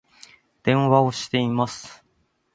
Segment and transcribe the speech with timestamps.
[0.63, 2.03] 電話をしています